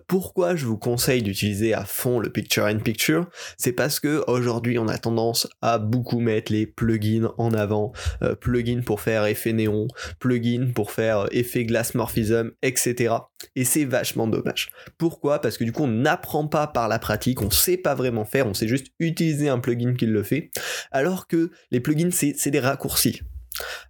Pourquoi 0.06 0.56
je 0.56 0.66
vous 0.66 0.78
conseille 0.78 1.22
d'utiliser 1.22 1.74
à 1.74 1.84
fond 1.84 2.18
le 2.18 2.30
Picture 2.30 2.66
in 2.66 2.78
Picture? 2.78 3.28
C'est 3.58 3.72
parce 3.72 4.00
que 4.00 4.24
aujourd'hui, 4.26 4.78
on 4.78 4.88
a 4.88 4.98
tendance 4.98 5.48
à 5.62 5.78
beaucoup 5.78 6.20
mettre 6.20 6.52
les 6.52 6.66
plugins 6.66 7.32
en 7.38 7.52
avant, 7.52 7.92
plugins 8.40 8.82
pour 8.82 9.00
faire 9.00 9.26
effet 9.26 9.52
néon, 9.52 9.88
plugins 10.18 10.72
pour 10.74 10.92
faire 10.92 11.26
effet 11.32 11.64
glass 11.64 11.94
morphism, 11.94 12.50
etc. 12.62 13.14
Et 13.54 13.64
c'est 13.64 13.84
vachement 13.84 14.26
dommage. 14.26 14.70
Pourquoi? 14.98 15.40
Parce 15.40 15.58
que 15.58 15.64
du 15.64 15.72
coup, 15.72 15.84
on 15.84 15.88
n'apprend 15.88 16.46
pas 16.46 16.66
par 16.66 16.88
la 16.88 16.98
pratique, 16.98 17.42
on 17.42 17.50
sait 17.50 17.76
pas 17.76 17.94
vraiment 17.94 18.24
faire, 18.24 18.46
on 18.46 18.54
sait 18.54 18.68
juste 18.68 18.88
utiliser 18.98 19.48
un 19.48 19.58
plugin 19.58 19.94
qui 19.94 20.06
le 20.06 20.22
fait, 20.22 20.50
alors 20.90 21.26
que 21.26 21.50
les 21.70 21.80
plugins, 21.80 22.10
c'est 22.10 22.50
des 22.50 22.60
raccourcis. 22.60 23.20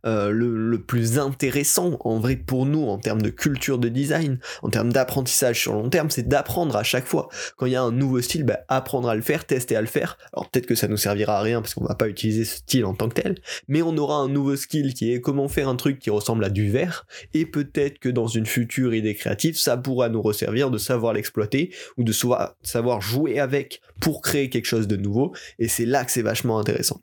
Euh, 0.05 0.31
le, 0.31 0.79
plus 0.79 1.19
intéressant 1.19 1.97
en 2.01 2.19
vrai 2.21 2.37
pour 2.37 2.67
nous 2.67 2.87
en 2.87 2.99
termes 2.99 3.23
de 3.23 3.31
culture 3.31 3.79
de 3.79 3.89
design, 3.89 4.39
en 4.63 4.69
termes 4.69 4.93
d'apprentissage 4.93 5.61
sur 5.61 5.73
long 5.73 5.89
terme, 5.89 6.11
c'est 6.11 6.29
d'apprendre 6.29 6.77
à 6.77 6.83
chaque 6.83 7.07
fois. 7.07 7.29
Quand 7.57 7.67
il 7.67 7.73
y 7.73 7.77
a 7.77 7.83
un 7.83 7.93
nouveau 7.93 8.21
style, 8.21 8.45
bah, 8.45 8.61
apprendre 8.69 9.09
à 9.09 9.15
le 9.15 9.23
faire, 9.23 9.45
tester 9.47 9.75
à 9.75 9.81
le 9.81 9.87
faire. 9.87 10.19
Alors 10.33 10.49
peut-être 10.51 10.67
que 10.67 10.75
ça 10.75 10.87
nous 10.87 10.97
servira 10.97 11.39
à 11.39 11.43
rien 11.43 11.61
parce 11.61 11.75
qu'on 11.75 11.85
va 11.85 11.95
pas 11.95 12.09
utiliser 12.09 12.45
ce 12.45 12.59
style 12.59 12.85
en 12.85 12.95
tant 12.95 13.09
que 13.09 13.21
tel, 13.21 13.37
mais 13.69 13.83
on 13.83 13.97
aura 13.97 14.17
un 14.17 14.29
nouveau 14.29 14.57
skill 14.57 14.95
qui 14.95 15.13
est 15.13 15.21
comment 15.21 15.49
faire 15.49 15.69
un 15.69 15.77
truc 15.77 15.99
qui 15.99 16.11
ressemble 16.11 16.45
à 16.45 16.51
du 16.51 16.71
verre, 16.71 17.07
et 17.35 17.47
peut-être 17.47 17.99
que 17.99 18.09
dans 18.09 18.27
une 18.27 18.47
future 18.47 18.95
idée 18.95 19.15
créative, 19.15 19.59
ça 19.59 19.77
pourra 19.77 20.09
nous 20.09 20.23
resservir 20.23 20.71
de 20.71 20.79
savoir 20.79 21.13
l'exploiter 21.13 21.75
ou 21.97 22.05
de 22.05 22.13
savoir 22.13 23.01
jouer 23.01 23.41
avec 23.41 23.81
pour 24.01 24.21
créer 24.23 24.51
quelque 24.51 24.67
chose 24.67 24.87
de 24.87 24.97
nouveau, 24.97 25.35
et 25.59 25.69
c'est 25.69 25.87
là 25.87 26.05
que 26.05 26.13
c'est 26.13 26.23
vachement 26.23 26.59
intéressant. 26.59 27.01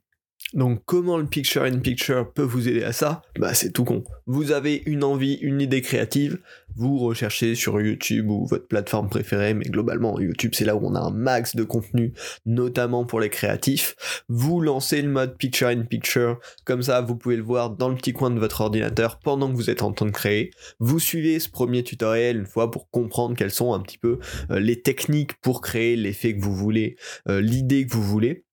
Donc 0.53 0.83
comment 0.85 1.17
le 1.17 1.25
picture 1.25 1.63
in 1.63 1.79
picture 1.79 2.31
peut 2.31 2.43
vous 2.43 2.67
aider 2.67 2.83
à 2.83 2.93
ça? 2.93 3.23
Bah 3.39 3.55
c'est 3.55 3.71
tout 3.71 3.83
con. 3.83 4.03
Vous 4.27 4.51
avez 4.51 4.83
une 4.85 5.03
envie, 5.03 5.33
une 5.35 5.59
idée 5.59 5.81
créative, 5.81 6.37
vous 6.75 6.99
recherchez 6.99 7.55
sur 7.55 7.81
YouTube 7.81 8.29
ou 8.29 8.45
votre 8.45 8.67
plateforme 8.67 9.09
préférée, 9.09 9.55
mais 9.55 9.65
globalement 9.65 10.19
YouTube 10.19 10.51
c'est 10.53 10.65
là 10.65 10.75
où 10.75 10.85
on 10.85 10.93
a 10.93 10.99
un 10.99 11.09
max 11.09 11.55
de 11.55 11.63
contenu, 11.63 12.13
notamment 12.45 13.03
pour 13.03 13.19
les 13.19 13.29
créatifs. 13.29 13.95
Vous 14.29 14.61
lancez 14.61 15.01
le 15.01 15.09
mode 15.09 15.37
picture 15.37 15.69
in 15.69 15.81
picture, 15.81 16.39
comme 16.65 16.83
ça 16.83 17.01
vous 17.01 17.15
pouvez 17.15 17.35
le 17.35 17.43
voir 17.43 17.71
dans 17.71 17.89
le 17.89 17.95
petit 17.95 18.13
coin 18.13 18.29
de 18.29 18.39
votre 18.39 18.61
ordinateur 18.61 19.17
pendant 19.17 19.49
que 19.49 19.55
vous 19.55 19.71
êtes 19.71 19.81
en 19.81 19.91
train 19.91 20.05
de 20.05 20.11
créer. 20.11 20.51
Vous 20.79 20.99
suivez 20.99 21.39
ce 21.39 21.49
premier 21.49 21.83
tutoriel 21.83 22.37
une 22.37 22.45
fois 22.45 22.69
pour 22.69 22.91
comprendre 22.91 23.35
quelles 23.35 23.51
sont 23.51 23.73
un 23.73 23.79
petit 23.79 23.97
peu 23.97 24.19
euh, 24.51 24.59
les 24.59 24.81
techniques 24.81 25.33
pour 25.41 25.61
créer 25.61 25.95
l'effet 25.95 26.35
que 26.35 26.43
vous 26.43 26.55
voulez, 26.55 26.95
euh, 27.27 27.41
l'idée 27.41 27.87
que 27.87 27.93
vous 27.93 28.03
voulez. 28.03 28.45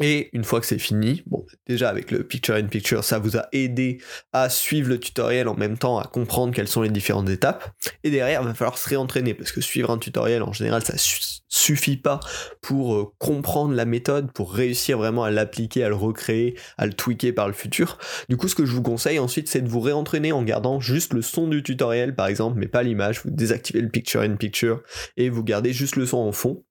Et 0.00 0.30
une 0.32 0.44
fois 0.44 0.60
que 0.60 0.66
c'est 0.66 0.78
fini, 0.78 1.22
bon, 1.26 1.44
déjà 1.66 1.90
avec 1.90 2.10
le 2.10 2.24
Picture 2.24 2.54
in 2.54 2.64
Picture, 2.64 3.04
ça 3.04 3.18
vous 3.18 3.36
a 3.36 3.48
aidé 3.52 3.98
à 4.32 4.48
suivre 4.48 4.88
le 4.88 4.98
tutoriel 4.98 5.48
en 5.48 5.54
même 5.54 5.76
temps, 5.76 5.98
à 5.98 6.04
comprendre 6.04 6.54
quelles 6.54 6.68
sont 6.68 6.80
les 6.80 6.88
différentes 6.88 7.28
étapes. 7.28 7.70
Et 8.02 8.10
derrière, 8.10 8.40
il 8.40 8.46
va 8.46 8.54
falloir 8.54 8.78
se 8.78 8.88
réentraîner, 8.88 9.34
parce 9.34 9.52
que 9.52 9.60
suivre 9.60 9.90
un 9.90 9.98
tutoriel, 9.98 10.42
en 10.42 10.52
général, 10.52 10.82
ça 10.82 10.94
suffit 11.48 11.98
pas 11.98 12.20
pour 12.62 12.94
euh, 12.94 13.12
comprendre 13.18 13.74
la 13.74 13.84
méthode, 13.84 14.32
pour 14.32 14.54
réussir 14.54 14.96
vraiment 14.96 15.24
à 15.24 15.30
l'appliquer, 15.30 15.84
à 15.84 15.90
le 15.90 15.94
recréer, 15.94 16.56
à 16.78 16.86
le 16.86 16.94
tweaker 16.94 17.34
par 17.34 17.46
le 17.46 17.52
futur. 17.52 17.98
Du 18.30 18.38
coup, 18.38 18.48
ce 18.48 18.54
que 18.54 18.64
je 18.64 18.72
vous 18.72 18.82
conseille 18.82 19.18
ensuite, 19.18 19.48
c'est 19.48 19.60
de 19.60 19.68
vous 19.68 19.80
réentraîner 19.80 20.32
en 20.32 20.42
gardant 20.42 20.80
juste 20.80 21.12
le 21.12 21.20
son 21.20 21.48
du 21.48 21.62
tutoriel, 21.62 22.14
par 22.14 22.28
exemple, 22.28 22.58
mais 22.58 22.68
pas 22.68 22.82
l'image. 22.82 23.20
Vous 23.24 23.30
désactivez 23.30 23.82
le 23.82 23.90
Picture 23.90 24.22
in 24.22 24.36
Picture 24.36 24.82
et 25.18 25.28
vous 25.28 25.44
gardez 25.44 25.74
juste 25.74 25.96
le 25.96 26.06
son 26.06 26.18
en 26.18 26.32
fond. 26.32 26.64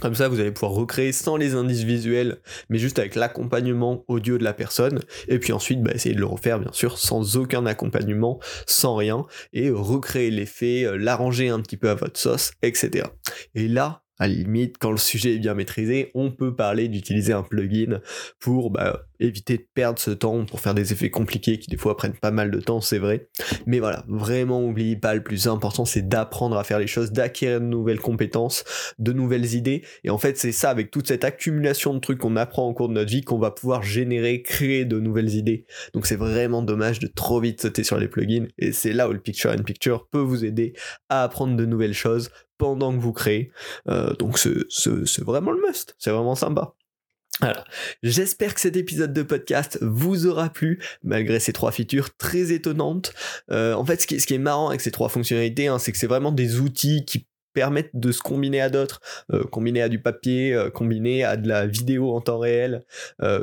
Comme 0.00 0.14
ça, 0.14 0.28
vous 0.28 0.40
allez 0.40 0.50
pouvoir 0.50 0.72
recréer 0.72 1.12
sans 1.12 1.36
les 1.36 1.54
indices 1.54 1.84
visuels, 1.84 2.38
mais 2.68 2.78
juste 2.78 2.98
avec 2.98 3.14
l'accompagnement 3.14 4.04
audio 4.08 4.38
de 4.38 4.44
la 4.44 4.52
personne. 4.52 5.00
Et 5.28 5.38
puis 5.38 5.52
ensuite, 5.52 5.82
bah, 5.82 5.92
essayer 5.94 6.14
de 6.14 6.20
le 6.20 6.26
refaire, 6.26 6.58
bien 6.58 6.72
sûr, 6.72 6.98
sans 6.98 7.36
aucun 7.36 7.64
accompagnement, 7.64 8.40
sans 8.66 8.96
rien, 8.96 9.24
et 9.52 9.70
recréer 9.70 10.30
l'effet, 10.30 10.84
euh, 10.84 10.96
l'arranger 10.96 11.48
un 11.48 11.60
petit 11.60 11.76
peu 11.76 11.90
à 11.90 11.94
votre 11.94 12.18
sauce, 12.18 12.52
etc. 12.62 13.06
Et 13.54 13.68
là, 13.68 14.03
à 14.18 14.28
la 14.28 14.34
limite, 14.34 14.76
quand 14.78 14.92
le 14.92 14.96
sujet 14.96 15.34
est 15.34 15.38
bien 15.38 15.54
maîtrisé, 15.54 16.10
on 16.14 16.30
peut 16.30 16.54
parler 16.54 16.88
d'utiliser 16.88 17.32
un 17.32 17.42
plugin 17.42 18.00
pour 18.38 18.70
bah, 18.70 19.06
éviter 19.18 19.58
de 19.58 19.66
perdre 19.74 19.98
ce 19.98 20.10
temps 20.10 20.44
pour 20.44 20.60
faire 20.60 20.74
des 20.74 20.92
effets 20.92 21.10
compliqués 21.10 21.58
qui 21.58 21.68
des 21.68 21.76
fois 21.76 21.96
prennent 21.96 22.16
pas 22.16 22.30
mal 22.30 22.50
de 22.50 22.60
temps, 22.60 22.80
c'est 22.80 22.98
vrai. 22.98 23.28
Mais 23.66 23.80
voilà, 23.80 24.04
vraiment 24.08 24.60
n'oubliez 24.60 24.96
pas, 24.96 25.14
le 25.14 25.22
plus 25.22 25.48
important 25.48 25.84
c'est 25.84 26.08
d'apprendre 26.08 26.56
à 26.56 26.64
faire 26.64 26.78
les 26.78 26.86
choses, 26.86 27.12
d'acquérir 27.12 27.60
de 27.60 27.66
nouvelles 27.66 28.00
compétences, 28.00 28.64
de 28.98 29.12
nouvelles 29.12 29.54
idées. 29.54 29.82
Et 30.04 30.10
en 30.10 30.18
fait, 30.18 30.38
c'est 30.38 30.52
ça, 30.52 30.70
avec 30.70 30.90
toute 30.90 31.08
cette 31.08 31.24
accumulation 31.24 31.94
de 31.94 31.98
trucs 31.98 32.18
qu'on 32.18 32.36
apprend 32.36 32.68
au 32.68 32.74
cours 32.74 32.88
de 32.88 32.94
notre 32.94 33.10
vie, 33.10 33.22
qu'on 33.22 33.38
va 33.38 33.50
pouvoir 33.50 33.82
générer, 33.82 34.42
créer 34.42 34.84
de 34.84 35.00
nouvelles 35.00 35.34
idées. 35.34 35.64
Donc 35.92 36.06
c'est 36.06 36.16
vraiment 36.16 36.62
dommage 36.62 37.00
de 37.00 37.08
trop 37.08 37.40
vite 37.40 37.60
sauter 37.62 37.82
sur 37.84 37.98
les 37.98 38.08
plugins. 38.08 38.46
Et 38.58 38.72
c'est 38.72 38.92
là 38.92 39.08
où 39.08 39.12
le 39.12 39.20
Picture 39.20 39.50
in 39.50 39.62
Picture 39.62 40.06
peut 40.08 40.18
vous 40.18 40.44
aider 40.44 40.74
à 41.08 41.24
apprendre 41.24 41.56
de 41.56 41.66
nouvelles 41.66 41.94
choses 41.94 42.30
que 42.72 43.00
vous 43.00 43.12
créez. 43.12 43.52
Euh, 43.88 44.14
donc 44.14 44.38
c'est 44.38 45.24
vraiment 45.24 45.52
le 45.52 45.60
must, 45.66 45.94
c'est 45.98 46.10
vraiment 46.10 46.34
sympa. 46.34 46.74
Alors, 47.40 47.64
j'espère 48.02 48.54
que 48.54 48.60
cet 48.60 48.76
épisode 48.76 49.12
de 49.12 49.22
podcast 49.22 49.78
vous 49.82 50.26
aura 50.26 50.50
plu, 50.50 50.80
malgré 51.02 51.40
ces 51.40 51.52
trois 51.52 51.72
features 51.72 52.16
très 52.16 52.52
étonnantes. 52.52 53.12
Euh, 53.50 53.74
en 53.74 53.84
fait, 53.84 54.00
ce 54.00 54.06
qui, 54.06 54.34
est, 54.34 54.38
marrant 54.38 54.68
avec 54.68 54.80
ces 54.80 54.92
trois 54.92 55.08
fonctionnalités, 55.08 55.66
hein, 55.66 55.80
c'est 55.80 55.90
que 55.90 55.98
c'est 55.98 56.06
vraiment 56.06 56.30
des 56.30 56.60
outils 56.60 57.04
qui 57.04 57.26
permettent 57.52 57.90
de 57.94 58.12
se 58.12 58.20
combiner 58.20 58.60
à 58.60 58.70
d'autres, 58.70 59.00
euh, 59.32 59.42
combiner 59.44 59.82
à 59.82 59.88
du 59.88 60.00
papier, 60.00 60.54
euh, 60.54 60.70
combiner 60.70 61.24
à 61.24 61.36
de 61.36 61.48
la 61.48 61.66
vidéo 61.66 62.12
en 62.14 62.20
temps 62.20 62.38
réel, 62.38 62.84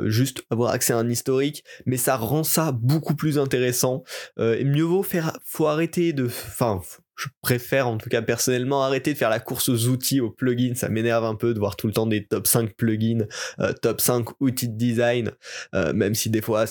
juste 0.04 0.42
avoir 0.50 0.70
accès 0.70 0.94
à 0.94 0.98
un 0.98 1.08
historique, 1.08 1.62
mais 1.84 1.96
ça 1.98 2.16
rend 2.16 2.44
ça 2.44 2.72
beaucoup 2.72 3.14
plus 3.14 3.38
intéressant. 3.38 4.04
et 4.38 4.64
mieux 4.64 4.84
vaut 4.84 5.02
faire, 5.02 5.38
faut 5.44 5.66
arrêter 5.66 6.12
de, 6.12 6.26
enfin, 6.26 6.80
je 7.22 7.28
préfère 7.40 7.88
en 7.88 7.98
tout 7.98 8.08
cas 8.08 8.22
personnellement 8.22 8.82
arrêter 8.82 9.12
de 9.12 9.18
faire 9.18 9.30
la 9.30 9.38
course 9.38 9.68
aux 9.68 9.86
outils, 9.86 10.20
aux 10.20 10.30
plugins. 10.30 10.74
Ça 10.74 10.88
m'énerve 10.88 11.24
un 11.24 11.36
peu 11.36 11.54
de 11.54 11.58
voir 11.58 11.76
tout 11.76 11.86
le 11.86 11.92
temps 11.92 12.06
des 12.06 12.26
top 12.26 12.46
5 12.46 12.74
plugins, 12.74 13.26
euh, 13.60 13.72
top 13.72 14.00
5 14.00 14.40
outils 14.40 14.68
de 14.68 14.76
design, 14.76 15.32
euh, 15.74 15.92
même 15.92 16.14
si 16.14 16.30
des 16.30 16.40
fois 16.40 16.64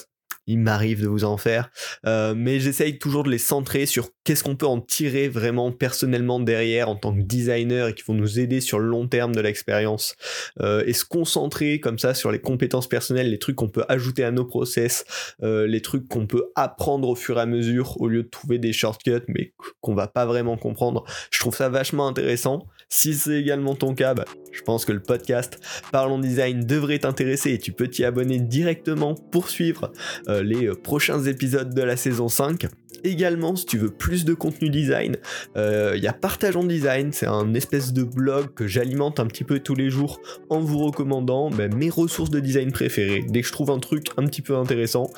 il 0.47 0.59
m'arrive 0.59 1.01
de 1.01 1.07
vous 1.07 1.23
en 1.23 1.37
faire, 1.37 1.69
euh, 2.05 2.33
mais 2.35 2.59
j'essaye 2.59 2.97
toujours 2.97 3.23
de 3.23 3.29
les 3.29 3.37
centrer 3.37 3.85
sur 3.85 4.09
qu'est-ce 4.23 4.43
qu'on 4.43 4.55
peut 4.55 4.65
en 4.65 4.81
tirer 4.81 5.27
vraiment 5.27 5.71
personnellement 5.71 6.39
derrière 6.39 6.89
en 6.89 6.95
tant 6.95 7.13
que 7.15 7.21
designer 7.21 7.89
et 7.89 7.93
qui 7.93 8.03
vont 8.03 8.13
nous 8.13 8.39
aider 8.39 8.61
sur 8.61 8.79
le 8.79 8.87
long 8.87 9.07
terme 9.07 9.33
de 9.33 9.41
l'expérience 9.41 10.15
euh, 10.59 10.83
et 10.85 10.93
se 10.93 11.05
concentrer 11.05 11.79
comme 11.79 11.99
ça 11.99 12.13
sur 12.13 12.31
les 12.31 12.39
compétences 12.39 12.87
personnelles, 12.87 13.29
les 13.29 13.39
trucs 13.39 13.55
qu'on 13.55 13.69
peut 13.69 13.85
ajouter 13.87 14.23
à 14.23 14.31
nos 14.31 14.45
process, 14.45 15.05
euh, 15.43 15.67
les 15.67 15.81
trucs 15.81 16.07
qu'on 16.07 16.27
peut 16.27 16.51
apprendre 16.55 17.09
au 17.09 17.15
fur 17.15 17.37
et 17.37 17.41
à 17.41 17.45
mesure 17.45 17.99
au 18.01 18.07
lieu 18.07 18.23
de 18.23 18.29
trouver 18.29 18.57
des 18.57 18.73
shortcuts 18.73 19.11
mais 19.27 19.53
qu'on 19.79 19.95
va 19.95 20.07
pas 20.07 20.25
vraiment 20.25 20.57
comprendre. 20.57 21.03
Je 21.31 21.39
trouve 21.39 21.55
ça 21.55 21.69
vachement 21.69 22.07
intéressant. 22.07 22.67
Si 22.89 23.13
c'est 23.13 23.39
également 23.39 23.75
ton 23.75 23.95
cas, 23.95 24.13
bah, 24.13 24.25
je 24.51 24.61
pense 24.61 24.85
que 24.85 24.91
le 24.91 25.01
podcast 25.01 25.59
Parlons 25.91 26.19
Design 26.19 26.65
devrait 26.65 26.99
t'intéresser 26.99 27.53
et 27.53 27.59
tu 27.59 27.71
peux 27.71 27.87
t'y 27.87 28.03
abonner 28.03 28.39
directement 28.39 29.15
pour 29.15 29.49
suivre 29.49 29.91
euh, 30.31 30.43
les 30.43 30.67
euh, 30.67 30.75
prochains 30.75 31.23
épisodes 31.23 31.73
de 31.73 31.81
la 31.81 31.97
saison 31.97 32.27
5. 32.27 32.67
Également, 33.03 33.55
si 33.55 33.65
tu 33.65 33.77
veux 33.77 33.89
plus 33.89 34.25
de 34.25 34.33
contenu 34.33 34.69
design, 34.69 35.17
euh, 35.57 35.93
il 35.95 36.03
y 36.03 36.07
a 36.07 36.13
Partageons 36.13 36.63
Design, 36.63 37.11
c'est 37.11 37.25
un 37.25 37.53
espèce 37.55 37.93
de 37.93 38.03
blog 38.03 38.53
que 38.53 38.67
j'alimente 38.67 39.19
un 39.19 39.25
petit 39.25 39.43
peu 39.43 39.59
tous 39.59 39.75
les 39.75 39.89
jours 39.89 40.21
en 40.49 40.59
vous 40.59 40.77
recommandant 40.79 41.49
bah, 41.49 41.67
mes 41.67 41.89
ressources 41.89 42.29
de 42.29 42.39
design 42.39 42.71
préférées. 42.71 43.25
Dès 43.27 43.41
que 43.41 43.47
je 43.47 43.53
trouve 43.53 43.71
un 43.71 43.79
truc 43.79 44.07
un 44.17 44.25
petit 44.25 44.43
peu 44.43 44.55
intéressant, 44.55 45.09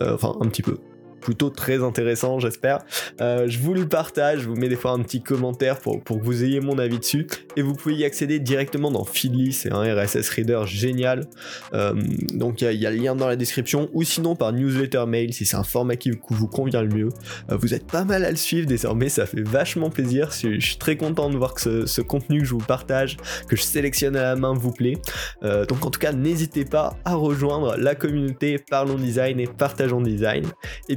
enfin 0.00 0.36
un 0.40 0.48
petit 0.48 0.62
peu, 0.62 0.78
plutôt 1.22 1.48
très 1.48 1.82
intéressant, 1.82 2.38
j'espère. 2.38 2.80
Euh, 3.20 3.46
je 3.48 3.58
vous 3.58 3.72
le 3.72 3.88
partage, 3.88 4.40
je 4.40 4.48
vous 4.48 4.56
mets 4.56 4.68
des 4.68 4.76
fois 4.76 4.90
un 4.90 4.98
petit 5.00 5.22
commentaire 5.22 5.78
pour, 5.78 6.02
pour 6.02 6.18
que 6.18 6.24
vous 6.24 6.44
ayez 6.44 6.60
mon 6.60 6.78
avis 6.78 6.98
dessus. 6.98 7.26
Et 7.56 7.62
vous 7.62 7.74
pouvez 7.74 7.94
y 7.94 8.04
accéder 8.04 8.38
directement 8.38 8.90
dans 8.90 9.04
Feedly, 9.04 9.52
c'est 9.52 9.72
un 9.72 9.82
RSS 9.82 10.28
Reader 10.30 10.62
génial. 10.66 11.24
Euh, 11.72 11.94
donc 12.34 12.60
il 12.60 12.72
y, 12.72 12.86
a 12.86 12.90
le 12.90 12.96
lien 12.96 13.14
dans 13.14 13.28
la 13.28 13.36
description, 13.36 13.88
ou 13.92 14.02
sinon 14.02 14.36
par 14.36 14.52
newsletter 14.52 15.04
mail 15.06 15.32
si 15.32 15.46
c'est 15.46 15.56
un 15.56 15.62
format 15.62 15.96
qui 15.96 16.10
vous 16.28 16.48
convient 16.48 16.82
le 16.82 16.88
mieux. 16.94 17.08
Euh, 17.50 17.56
vous 17.56 17.72
êtes 17.72 17.86
pas 17.86 18.04
mal 18.04 18.24
à 18.24 18.30
le 18.30 18.36
suivre 18.36 18.66
désormais, 18.66 19.08
ça 19.08 19.24
fait 19.24 19.42
vachement 19.42 19.90
plaisir. 19.90 20.30
Je, 20.32 20.58
suis 20.60 20.76
très 20.76 20.96
content 20.96 21.30
de 21.30 21.36
voir 21.36 21.54
que 21.54 21.60
ce, 21.60 21.86
ce, 21.86 22.00
contenu 22.00 22.40
que 22.40 22.44
je 22.44 22.52
vous 22.52 22.58
partage, 22.58 23.16
que 23.48 23.56
je 23.56 23.62
sélectionne 23.62 24.16
à 24.16 24.22
la 24.22 24.36
main 24.36 24.52
vous 24.52 24.72
plaît. 24.72 24.98
donc 25.42 25.86
en 25.86 25.90
tout 25.90 26.00
cas, 26.00 26.12
n'hésitez 26.12 26.64
pas 26.64 26.96
à 27.04 27.14
rejoindre 27.14 27.76
la 27.76 27.94
communauté 27.94 28.58
Parlons 28.58 28.96
Design 28.96 29.40
et 29.40 29.46
Partageons 29.46 30.00
Design. 30.00 30.44
Et 30.88 30.96